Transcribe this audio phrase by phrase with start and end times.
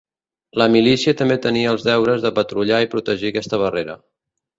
[0.59, 3.99] La milícia també tenia els deures de patrullar i protegir aquesta barrera.